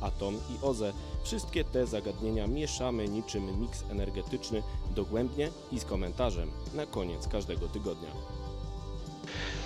[0.00, 0.92] atom i OZE
[1.24, 4.62] wszystkie te zagadnienia mieszamy niczym miks energetyczny
[4.96, 8.10] dogłębnie i z komentarzem na koniec każdego tygodnia.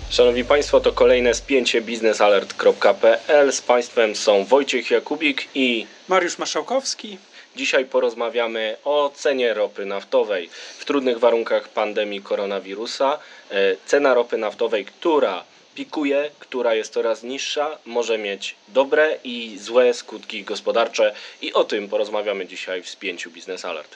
[0.09, 3.53] Szanowni Państwo, to kolejne spięcie biznesalert.pl.
[3.53, 7.17] Z Państwem są Wojciech Jakubik i Mariusz Maszałkowski.
[7.55, 13.19] Dzisiaj porozmawiamy o cenie ropy naftowej w trudnych warunkach pandemii koronawirusa.
[13.51, 15.43] E, Cena ropy naftowej, która
[15.75, 21.89] pikuje, która jest coraz niższa, może mieć dobre i złe skutki gospodarcze i o tym
[21.89, 23.95] porozmawiamy dzisiaj w spięciu Biznes Alert.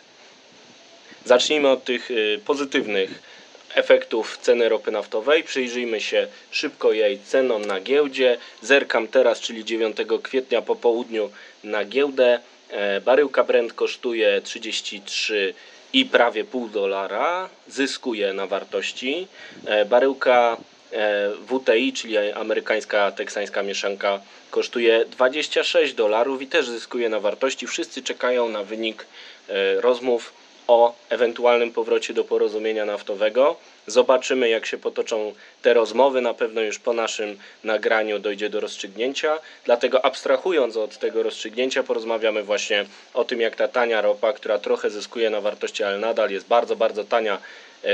[1.25, 3.21] Zacznijmy od tych y, pozytywnych
[3.73, 5.43] efektów ceny ropy naftowej.
[5.43, 8.37] Przyjrzyjmy się szybko jej cenom na giełdzie.
[8.61, 11.29] Zerkam teraz, czyli 9 kwietnia po południu
[11.63, 12.39] na giełdę.
[12.69, 15.53] E, Baryłka Brent kosztuje 33
[15.93, 19.27] i prawie pół dolara, zyskuje na wartości.
[19.65, 20.57] E, Baryłka
[21.47, 24.19] WTI, czyli amerykańska teksańska mieszanka,
[24.51, 27.67] kosztuje 26 dolarów i też zyskuje na wartości.
[27.67, 29.05] Wszyscy czekają na wynik
[29.49, 30.33] e, rozmów
[30.67, 33.55] o ewentualnym powrocie do porozumienia naftowego.
[33.87, 36.21] Zobaczymy, jak się potoczą te rozmowy.
[36.21, 39.39] Na pewno już po naszym nagraniu dojdzie do rozstrzygnięcia.
[39.65, 44.89] Dlatego, abstrahując od tego rozstrzygnięcia, porozmawiamy właśnie o tym, jak ta tania ropa, która trochę
[44.89, 47.39] zyskuje na wartości, ale nadal jest bardzo, bardzo tania, e,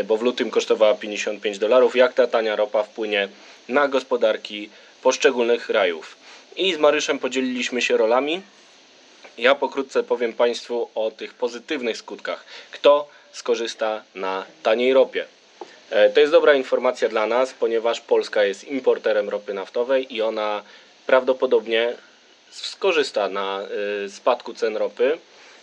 [0.05, 3.27] bo w lutym kosztowała 55 dolarów, jak ta tania ropa wpłynie
[3.69, 4.69] na gospodarki
[5.01, 6.15] poszczególnych krajów.
[6.55, 8.41] I z Maryszem podzieliliśmy się rolami.
[9.37, 12.45] Ja pokrótce powiem Państwu o tych pozytywnych skutkach.
[12.71, 15.25] Kto skorzysta na taniej ropie?
[15.89, 20.63] E, To jest dobra informacja dla nas, ponieważ Polska jest importerem ropy naftowej i ona
[21.05, 21.93] prawdopodobnie
[22.51, 23.61] skorzysta na
[24.05, 25.17] y, spadku cen ropy.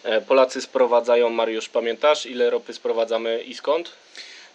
[0.05, 3.93] E, Polacy sprowadzają, Mariusz, pamiętasz ile ropy sprowadzamy i skąd?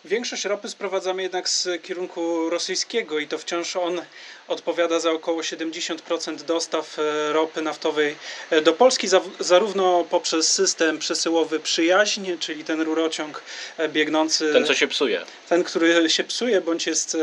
[0.05, 4.01] Większość ropy sprowadzamy jednak z kierunku rosyjskiego i to wciąż on
[4.47, 8.15] odpowiada za około 70% dostaw e, ropy naftowej
[8.49, 13.41] e, do Polski, za- zarówno poprzez system przesyłowy przyjaźń, czyli ten rurociąg
[13.77, 15.21] e, biegnący, Ten, co się psuje.
[15.49, 17.17] ten, który się psuje, bądź jest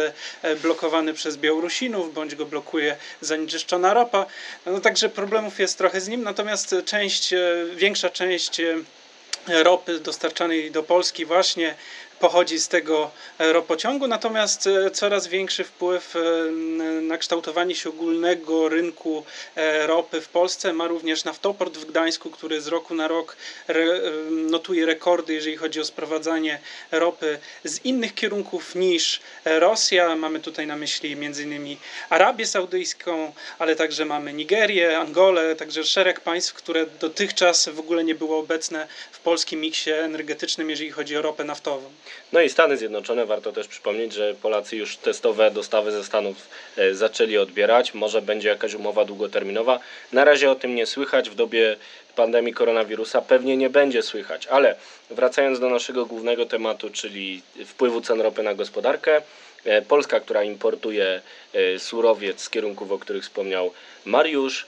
[0.63, 4.27] blokowany przez Białorusinów, bądź go blokuje zanieczyszczona ropa.
[4.67, 7.35] No, także problemów jest trochę z nim, natomiast część,
[7.75, 8.61] większa część
[9.49, 11.75] ropy dostarczanej do Polski właśnie
[12.23, 16.21] pochodzi z tego ropociągu, natomiast e, coraz większy wpływ e,
[17.01, 19.25] na kształtowanie się ogólnego rynku
[19.57, 23.37] e, ropy w Polsce ma również naftoport w Gdańsku, który z roku na rok
[24.31, 26.59] notuje rekordy, jeżeli chodzi o sprowadzanie
[26.91, 30.17] ropy z innych kierunków niż Rosja.
[30.17, 31.77] Mamy tutaj na myśli m.in.
[32.11, 38.15] Arabię Saudyjską, ale także mamy Nigerię, Angolę, także szereg państw, które dotychczas w ogóle nie
[38.15, 41.91] było obecne w polskim miksie energetycznym, jeżeli chodzi o ropę naftową.
[42.33, 46.37] No i Stany Zjednoczone, warto też przypomnieć, że Polacy już testowe dostawy ze Stanów
[46.77, 47.95] e, zaczęli odbierać.
[47.95, 49.81] Może będzie jakaś umowa długoterminowa.
[50.13, 51.31] Na razie o tym nie słychać.
[51.31, 51.77] W dobie
[52.17, 54.47] pandemii koronawirusa pewnie nie będzie słychać.
[54.47, 54.77] Ale
[55.11, 59.23] wracając do naszego głównego tematu, czyli wpływu cen ropy na gospodarkę.
[59.65, 63.73] e, Polska, która importuje e, surowiec z kierunków, o których wspomniał
[64.05, 64.67] Mariusz,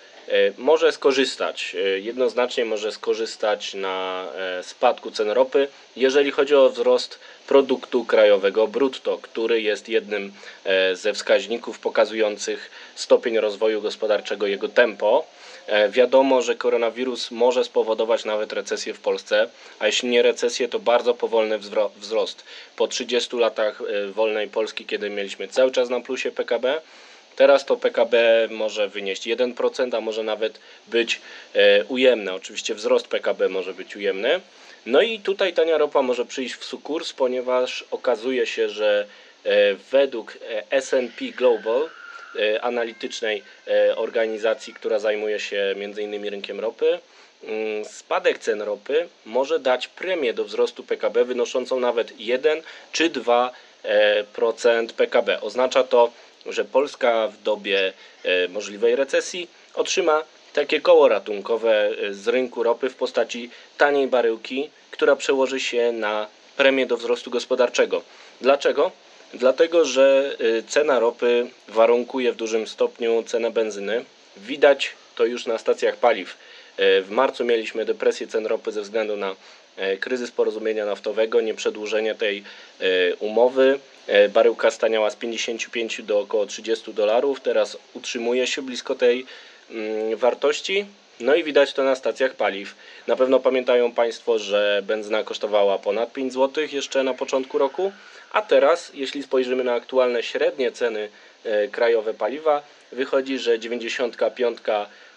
[0.58, 4.26] może skorzystać, jednoznacznie może skorzystać na
[4.62, 10.32] spadku cen ropy, jeżeli chodzi o wzrost produktu krajowego brutto, który jest jednym
[10.64, 15.24] e, ze wskaźników pokazujących stopień rozwoju gospodarczego, jego tempo.
[15.66, 20.78] E, Wiadomo, że koronawirus może spowodować nawet recesję w Polsce, a jeśli nie recesję, to
[20.78, 22.44] bardzo powolny wzro- wzrost.
[22.76, 26.80] Po 30 latach e, wolnej Polski, kiedy mieliśmy cały czas na plusie PKB,
[27.36, 31.20] Teraz to PKB może wynieść 1%, a może nawet być
[31.88, 32.34] ujemne.
[32.34, 34.40] Oczywiście wzrost PKB może być ujemny.
[34.86, 39.06] No i tutaj tania ropa może przyjść w sukurs, ponieważ okazuje się, że
[39.44, 41.90] e, według e, S&P Global,
[42.36, 43.42] e, analitycznej
[43.96, 46.28] organizacji, która zajmuje się m.in.
[46.28, 46.98] rynkiem ropy,
[47.44, 53.50] mm, spadek cen ropy może dać premię do wzrostu PKB wynoszącą nawet 1 czy 2%
[53.82, 55.40] e, procent PKB.
[55.40, 56.12] Oznacza to,
[56.46, 57.92] że Polska w dobie
[58.48, 60.22] możliwej recesji otrzyma
[60.54, 66.26] takie koło ratunkowe e, z rynku ropy w postaci taniej baryłki, która przełoży się na
[66.56, 68.02] premię do wzrostu gospodarczego.
[68.40, 68.92] Dlaczego?
[69.34, 74.04] Dlatego, że y, cena ropy warunkuje w dużym stopniu cenę benzyny.
[74.36, 76.36] Widać to już na stacjach paliw.
[76.76, 79.36] E, W marcu mieliśmy depresję cen ropy ze względu na
[79.76, 82.44] e, kryzys porozumienia naftowego, nieprzedłużenie tej
[82.80, 88.94] e, umowy e, baryłka staniała z 55 do około 30 dolarów, teraz utrzymuje się blisko
[88.94, 89.26] tej
[90.16, 90.86] wartości.
[91.20, 92.74] No i widać to na stacjach paliw.
[93.06, 97.92] Na pewno pamiętają Państwo, że benzyna kosztowała ponad 5 zł jeszcze na początku roku,
[98.32, 101.08] a teraz, jeśli spojrzymy na aktualne średnie ceny
[101.44, 102.62] e, krajowe paliwa,
[102.92, 104.58] wychodzi, że 95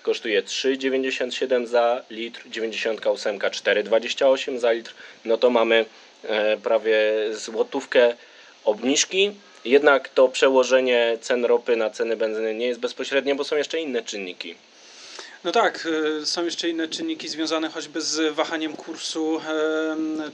[0.04, 4.94] kosztuje 3,97 za litr, 98 4,28 za litr,
[5.26, 5.86] no to mamy
[6.24, 7.00] e, prawie
[7.32, 8.16] złotówkę
[8.66, 9.32] obniżki.
[9.68, 14.02] Jednak to przełożenie cen ropy na ceny benzyny nie jest bezpośrednie, bo są jeszcze inne
[14.02, 14.56] czynniki.
[15.44, 15.86] No tak,
[16.22, 19.42] y, są jeszcze inne czynniki związane choćby z wahaniem kursu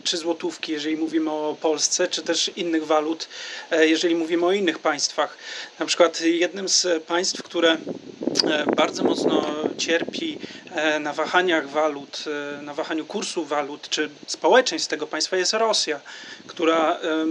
[0.03, 3.27] czy złotówki, jeżeli mówimy o Polsce, czy też innych walut,
[3.71, 5.37] e, jeżeli mówimy o innych państwach.
[5.79, 7.77] Na przykład jednym z państw, które
[8.43, 9.45] e, bardzo mocno
[9.77, 10.37] cierpi
[10.71, 12.23] e, na wahaniach walut,
[12.59, 15.99] e, na wahaniu kursu walut, czy społeczeństw tego państwa jest Rosja,
[16.47, 17.25] która e,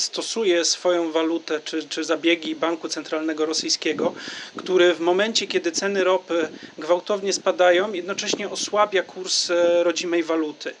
[0.00, 4.14] stosuje swoją walutę, czy, czy zabiegi Banku Centralnego Rosyjskiego,
[4.56, 6.48] który w momencie, kiedy ceny ropy
[6.78, 10.74] gwałtownie spadają, jednocześnie osłabia kurs e, rodzimej waluty.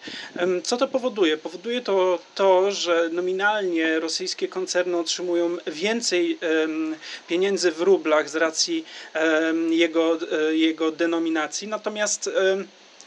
[0.64, 1.36] Co to powoduje?
[1.36, 6.38] Powoduje to to, że nominalnie rosyjskie koncerny otrzymują więcej
[7.28, 8.84] pieniędzy w rublach z racji
[9.70, 12.30] jego, e, jego denominacji, natomiast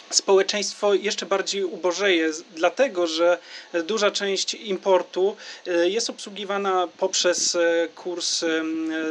[0.09, 3.37] społeczeństwo jeszcze bardziej ubożeje, dlatego że
[3.83, 5.35] duża część importu
[5.67, 7.57] e, jest obsługiwana poprzez
[7.95, 8.45] kurs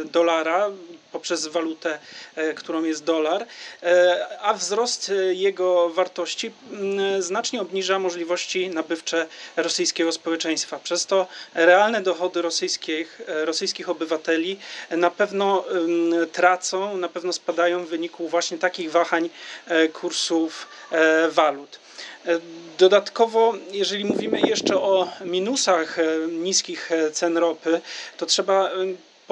[0.04, 0.70] dolara,
[1.12, 1.98] poprzez walutę,
[2.36, 3.46] e, którą jest dolar,
[3.82, 9.26] e, a wzrost e, jego wartości mm, znacznie obniża możliwości nabywcze
[9.56, 10.78] rosyjskiego społeczeństwa.
[10.78, 14.58] Przez to realne dochody rosyjskich, rosyjskich obywateli
[14.90, 19.30] na pewno mm, tracą, na pewno spadają w wyniku właśnie takich wahań
[19.92, 20.68] kursów
[21.30, 21.78] walut.
[22.78, 25.96] Dodatkowo, jeżeli mówimy jeszcze o minusach
[26.28, 27.80] niskich cen ropy,
[28.16, 28.72] to trzeba e,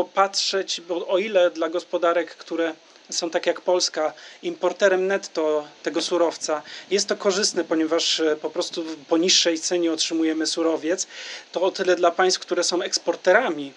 [0.05, 2.75] popatrzeć, bo o ile dla gospodarek, które
[3.11, 4.13] są tak jak Polska,
[4.43, 10.47] importerem netto tego surowca, jest to korzystne, ponieważ e, po prostu po niższej cenie otrzymujemy
[10.47, 11.07] surowiec,
[11.53, 13.73] to o tyle dla państw, które są eksporterami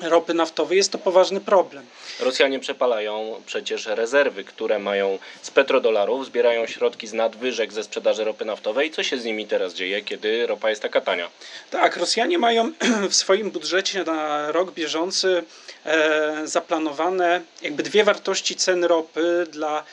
[0.00, 1.86] ropy naftowej, jest to poważny problem.
[2.20, 8.44] Rosjanie przepalają przecież rezerwy, które mają z petrodolarów, zbierają środki z nadwyżek ze sprzedaży ropy
[8.44, 8.90] naftowej.
[8.90, 11.30] Co się z nimi teraz dzieje, kiedy ropa jest taka tania?
[11.70, 12.72] Tak, Rosjanie mają
[13.10, 15.44] w swoim budżecie na rok bieżący
[15.84, 19.84] e, zaplanowane jakby dwie wartości cen ropy dla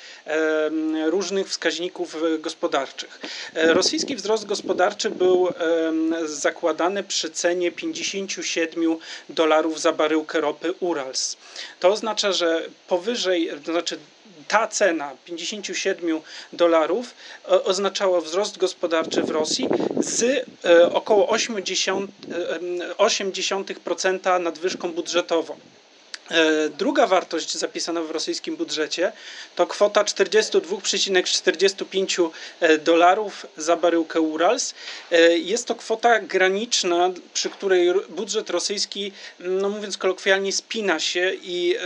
[1.05, 3.19] różnych wskaźników e, gospodarczych.
[3.53, 5.49] E, rosyjski wzrost gospodarczy był
[6.25, 8.97] zakładany przy cenie 57
[9.29, 11.37] dolarów za baryłkę ropy Urals.
[11.79, 13.99] To oznacza, że powyżej, to znaczy
[14.47, 16.21] ta cena 57
[16.53, 17.05] dolarów
[17.45, 20.23] e, oznaczała wzrost gospodarczy w Rosji z
[20.65, 22.59] e, około 80, e,
[22.97, 25.55] 0,8% nadwyżką budżetową.
[26.31, 29.11] E, Druga wartość zapisana w rosyjskim budżecie
[29.55, 32.29] to kwota 42,45
[32.79, 34.73] dolarów za baryłkę Urals.
[35.11, 41.75] E, Jest to kwota graniczna, przy której budżet rosyjski, no mówiąc kolokwialnie, spina się i
[41.75, 41.79] e,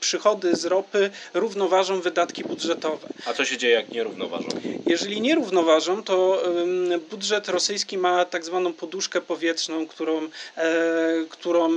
[0.00, 3.08] przychody z ropy równoważą wydatki budżetowe.
[3.26, 4.48] A co się dzieje, jak nie równoważą?
[4.86, 6.42] Jeżeli nie równoważą, to
[7.10, 10.70] budżet rosyjski ma tak zwaną poduszkę powietrzną, którą, e,
[11.28, 11.68] którą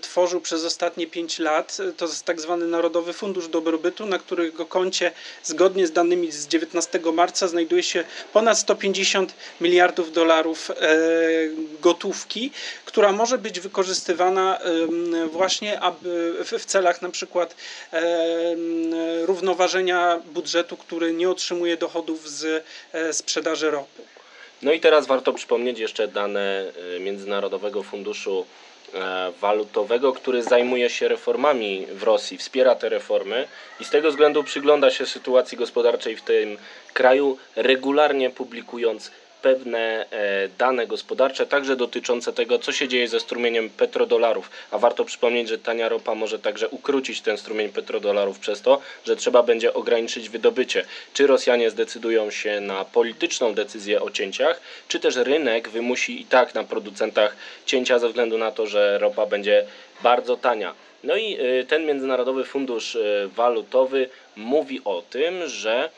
[0.00, 1.78] tworzył przez ostatnie 5 lat.
[1.96, 5.10] To jest tak zwany Narodowy Fundusz Dobrobytu, na którego koncie
[5.44, 10.74] zgodnie z danymi z 19 marca znajduje się ponad 150 miliardów dolarów e,
[11.80, 12.50] gotówki,
[12.84, 14.58] która może być wykorzystywana
[15.32, 15.80] właśnie
[16.44, 17.56] w, celach na przykład
[19.22, 24.02] równoważenia budżetu, który nie otrzymuje dochodów z e, sprzedaży ropy.
[24.62, 28.71] No i teraz warto przypomnieć jeszcze dane Międzynarodowego Funduszu e,
[29.40, 33.48] Walutowego, który zajmuje się reformami w Rosji, wspiera te reformy
[33.80, 36.58] i z tego względu przygląda się sytuacji gospodarczej w tym
[36.92, 39.10] kraju, regularnie publikując
[39.42, 44.50] pewne e, dane gospodarcze, także dotyczące tego, co się dzieje ze strumieniem petrodolarów.
[44.70, 49.16] A warto przypomnieć, że tania ropa może także ukrócić ten strumień petrodolarów przez to, że
[49.16, 50.84] trzeba będzie ograniczyć wydobycie.
[51.14, 56.54] Czy Rosjanie zdecydują się na polityczną decyzję o cięciach, czy też rynek wymusi i tak
[56.54, 59.66] na producentach cięcia ze względu na to, że ropa będzie
[60.02, 60.74] bardzo tania.
[61.04, 65.90] No i y, ten Międzynarodowy Fundusz y, Walutowy mówi o tym, że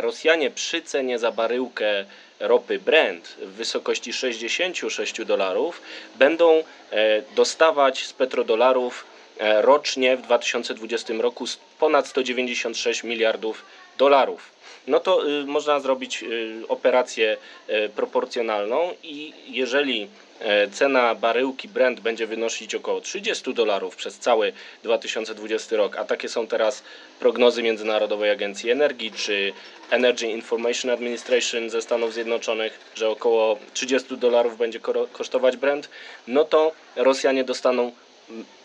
[0.00, 2.04] Rosjanie przy cenie za baryłkę
[2.40, 5.82] ropy Brent w wysokości 66 dolarów
[6.14, 9.04] będą e, dostawać z petrodolarów
[9.38, 11.44] e, rocznie w 2020 roku
[11.78, 13.64] ponad 196 miliardów
[13.98, 14.51] dolarów.
[14.86, 17.36] No to y, można zrobić y, operację
[17.68, 20.08] y, proporcjonalną i jeżeli
[20.40, 26.28] e, cena baryłki Brent będzie wynosić około 30 dolarów przez cały 2020 rok, a takie
[26.28, 26.82] są teraz
[27.20, 29.52] prognozy Międzynarodowej Agencji Energii czy
[29.90, 34.80] Energy Information Administration ze Stanów Zjednoczonych, że około 30 dolarów będzie
[35.12, 35.88] kosztować Brent,
[36.26, 37.92] no to Rosjanie dostaną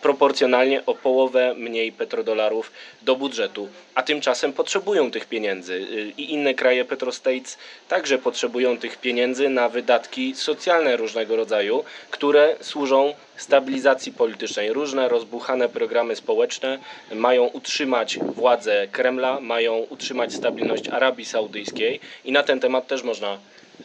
[0.01, 2.71] proporcjonalnie o połowę mniej petrodolarów
[3.01, 7.57] do budżetu, a tymczasem potrzebują tych pieniędzy Y, i inne kraje petrostates
[7.87, 14.73] także potrzebują tych pieniędzy na wydatki socjalne różnego rodzaju, które służą stabilizacji politycznej.
[14.73, 16.79] Różne rozbuchane programy społeczne
[17.11, 23.37] mają utrzymać władzę Kremla, mają utrzymać stabilność Arabii Saudyjskiej i na ten temat też można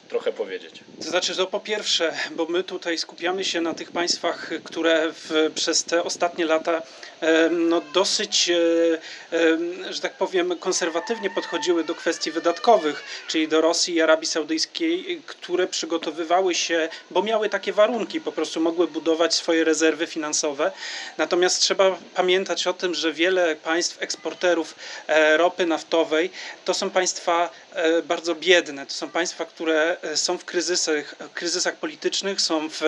[0.09, 0.81] trochę powiedzieć.
[1.05, 5.51] To znaczy, to po pierwsze, bo my tutaj skupiamy się na tych państwach, które w,
[5.55, 6.83] przez te ostatnie lata
[7.21, 8.59] em, no, dosyć, e,
[9.39, 15.23] em, że tak powiem, konserwatywnie podchodziły do kwestii wydatkowych, czyli do Rosji i Arabii Saudyjskiej,
[15.27, 20.73] które przygotowywały się, bo miały takie warunki, po prostu mogły budować swoje rezerwy finansowe.
[21.19, 24.75] Natomiast trzeba pamiętać o tym, że wiele państw eksporterów
[25.07, 26.31] e, ropy naftowej
[26.65, 31.77] to są państwa e, bardzo biedne, to są państwa, które e, są w kryzysach, kryzysach
[31.77, 32.81] politycznych, są w,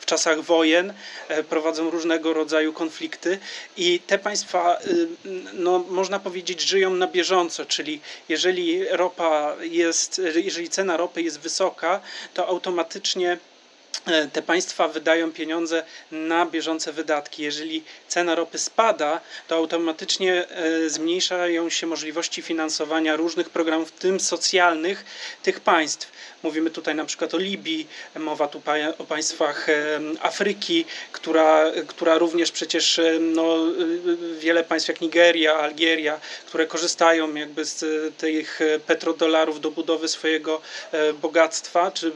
[0.00, 0.92] w czasach wojen,
[1.28, 3.38] e, prowadzą różnego rodzaju konflikty
[3.76, 5.08] i te państwa, y,
[5.52, 12.00] no, można powiedzieć, żyją na bieżąco, czyli jeżeli ropa jest, jeżeli cena ropy jest wysoka,
[12.34, 13.38] to automatycznie
[14.06, 17.42] e, te państwa wydają pieniądze na bieżące wydatki.
[17.42, 24.20] Jeżeli cena ropy spada, to automatycznie e, zmniejszają się możliwości finansowania różnych programów, w tym
[24.20, 25.04] socjalnych,
[25.42, 26.12] tych państw.
[26.42, 28.62] Mówimy tutaj na przykład o Libii, mowa tu
[28.98, 29.66] o państwach
[30.20, 37.64] Afryki, która, która również przecież no, e, wiele państw jak Nigeria, Algieria, które korzystają jakby
[37.64, 40.60] z e, tych petrodolarów do budowy swojego
[40.92, 42.12] e, bogactwa, czy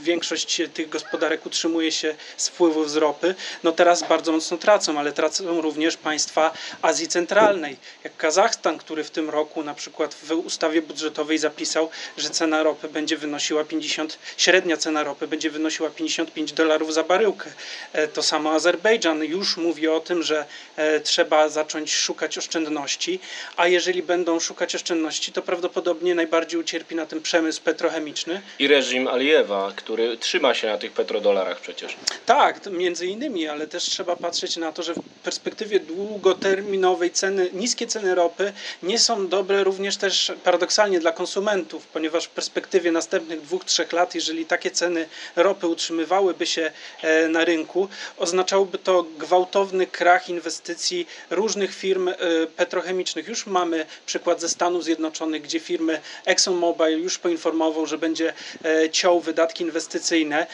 [0.00, 5.12] większość tych gospodarek utrzymuje się z wpływów z ropy, no teraz bardzo mocno tracą, ale
[5.12, 10.82] tracą również państwa Azji Centralnej, jak Kazachstan, który w tym roku na przykład w ustawie
[10.82, 16.94] budżetowej zapisał, że cena ropy będzie wynosiła 50, średnia cena ropy będzie wynosiła 55 dolarów
[16.94, 17.50] za baryłkę.
[17.92, 20.44] E, To samo Azerbejdżan już mówi o tym, że
[20.76, 23.20] e, trzeba zacząć szukać oszczędności,
[23.56, 29.08] a jeżeli będą szukać oszczędności, to prawdopodobnie najbardziej ucierpi na tym przemysł petrochemiczny, I reżim
[29.08, 31.96] Alijewa, który trzyma się na tych petrodolarach przecież.
[32.26, 37.86] Tak, między innymi, ale też trzeba patrzeć na to, że w perspektywie długoterminowej ceny, niskie
[37.86, 43.64] ceny ropy nie są dobre również też paradoksalnie dla konsumentów, ponieważ w perspektywie następnych dwóch,
[43.64, 46.72] trzech lat, jeżeli takie ceny ropy utrzymywałyby się
[47.02, 52.14] e, na rynku, oznaczałoby to gwałtowny krach inwestycji różnych firm e,
[52.56, 53.28] petrochemicznych.
[53.28, 58.32] Już mamy przykład ze Stanów Zjednoczonych, gdzie firmy ExxonMobil już poinformował, że będzie
[58.64, 60.46] e, ciął wydatki inwestycyjne.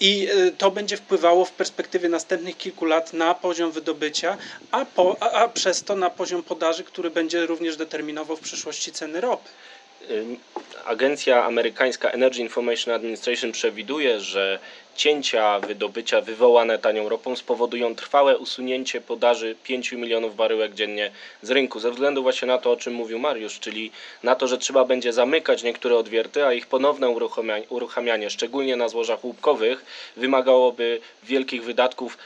[0.00, 4.36] I to będzie wpływało w perspektywie następnych kilku lat na poziom wydobycia,
[4.70, 8.92] a, po, a, a przez to na poziom podaży, który będzie również determinował w przyszłości
[8.92, 9.48] ceny ropy.
[10.84, 14.58] Agencja amerykańska Energy Information Administration przewiduje, że
[14.98, 21.10] cięcia wydobycia wywołane tanią ropą spowodują trwałe usunięcie podaży 5 milionów baryłek dziennie
[21.42, 21.80] z rynku.
[21.80, 23.90] Ze względu właśnie na to, o czym mówił Mariusz, czyli
[24.22, 27.08] na to, że trzeba będzie zamykać niektóre odwierty, a ich ponowne
[27.68, 29.84] uruchamianie, szczególnie na złożach łupkowych,
[30.16, 32.18] wymagałoby wielkich wydatków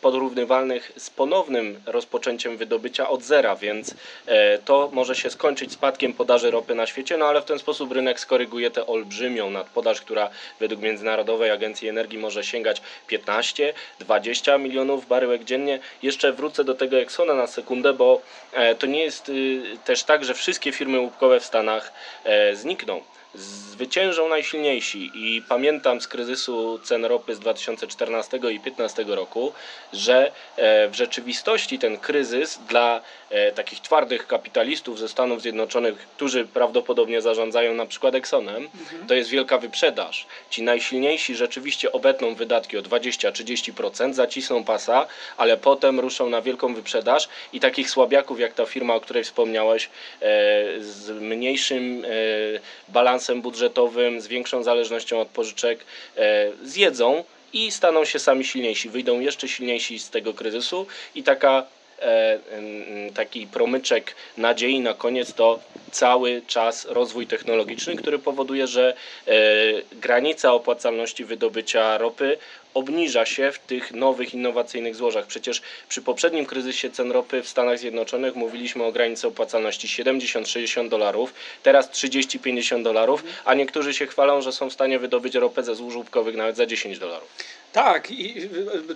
[0.00, 3.94] porównywalnych z ponownym rozpoczęciem wydobycia od zera, więc
[4.26, 7.92] e, to może się skończyć spadkiem podaży ropy na świecie, no ale w ten sposób
[7.92, 10.30] rynek skoryguje tę olbrzymią nadpodaż, która
[10.60, 15.78] według Międzynarodowej Agencji Energii może sięgać 15-20 milionów baryłek dziennie.
[16.02, 18.20] Jeszcze wrócę do tego Exxona na sekundę, bo
[18.52, 21.92] e, to nie jest y, też tak, że wszystkie firmy łupkowe w Stanach
[22.24, 23.02] e, znikną.
[23.34, 25.10] Zwyciężą najsilniejsi.
[25.14, 29.52] I pamiętam z kryzysu cen ropy z 2014 i 2015 roku,
[29.92, 36.44] że e, w rzeczywistości ten kryzys dla e, takich twardych kapitalistów ze Stanów Zjednoczonych, którzy
[36.44, 38.68] prawdopodobnie zarządzają na przykład Exxonem,
[39.08, 40.26] to jest wielka wyprzedaż.
[40.50, 45.06] Ci najsilniejsi rzeczywiście obetną wydatki o 20-30%, zacisną pasa,
[45.36, 47.28] ale potem ruszą na wielką wyprzedaż.
[47.52, 49.90] I takich słabiaków jak ta firma, o której wspomniałeś, e,
[50.80, 52.08] z mniejszym e,
[53.42, 55.84] budżetowym, z większą zależnością od pożyczek,
[56.16, 61.66] e, zjedzą i staną się sami silniejsi, wyjdą jeszcze silniejsi z tego kryzysu i taka
[61.98, 62.38] e,
[63.14, 65.60] taki promyczek nadziei na koniec to
[65.90, 68.94] cały czas rozwój technologiczny, który powoduje, że
[69.26, 69.32] e,
[69.92, 72.38] granica opłacalności wydobycia ropy
[72.74, 75.26] obniża się w tych nowych, innowacyjnych złożach.
[75.26, 81.34] Przecież przy poprzednim kryzysie cen ropy w Stanach Zjednoczonych mówiliśmy o granicy opłacalności 70-60 dolarów,
[81.62, 85.96] teraz 30-50 dolarów, a niektórzy się chwalą, że są w stanie wydobyć ropę ze złóż
[85.96, 87.28] łupkowych nawet za 10 dolarów.
[87.72, 88.48] Tak, i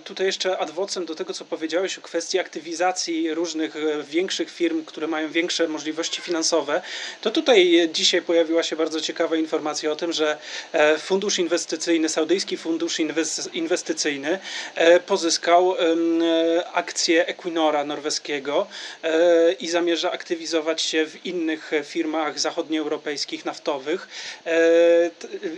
[0.03, 5.07] tutaj jeszcze adwocem do tego, co powiedziałeś o kwestii aktywizacji różnych e, większych firm, które
[5.07, 6.81] mają większe możliwości finansowe,
[7.21, 10.37] to tutaj dzisiaj pojawiła się bardzo ciekawa informacja o tym, że
[10.71, 14.39] e, fundusz inwestycyjny, saudyjski fundusz inwes- inwestycyjny
[14.75, 16.23] e, pozyskał em,
[16.73, 18.67] akcje Equinora norweskiego
[19.59, 24.07] i zamierza aktywizować się w innych firmach zachodnioeuropejskich naftowych,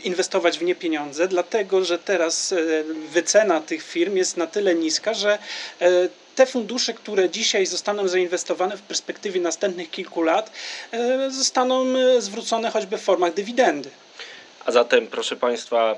[0.03, 2.53] inwestować w nie pieniądze, dlatego że teraz
[3.05, 5.37] wycena tych firm jest na tyle niska, że
[5.81, 5.89] e,
[6.35, 10.51] te fundusze, które dzisiaj zostaną zainwestowane w perspektywie następnych kilku lat,
[10.91, 13.89] e, zostaną e, zwrócone choćby w formach dywidendy.
[14.65, 15.97] A zatem, proszę Państwa,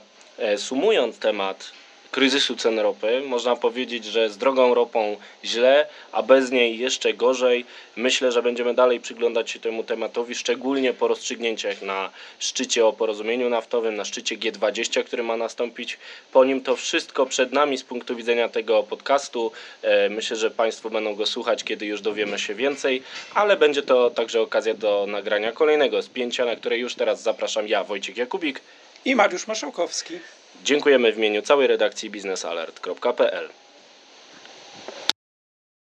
[0.58, 1.72] sumując temat
[2.18, 7.66] kryzysu cen ropy, można powiedzieć, że z drogą ropą źle, a bez niej jeszcze gorzej.
[7.96, 12.10] Myślę, że będziemy dalej przyglądać się temu tematowi, szczególnie po rozstrzygnięciach na
[12.40, 15.98] szczycie o porozumieniu naftowym, na szczycie G20, który ma nastąpić
[16.34, 16.62] po nim.
[16.62, 19.52] To wszystko przed nami z punktu widzenia tego podcastu.
[19.82, 24.10] E, Myślę, że Państwo będą go słuchać, kiedy już dowiemy się więcej, ale będzie to
[24.10, 28.62] także okazja do nagrania kolejnego spięcia, na które już teraz zapraszam ja, Wojciech Jakubik.
[29.06, 30.20] I Mariusz Maszałkowski.
[30.64, 33.50] Dziękujemy w imieniu całej redakcji biznesalert.pl.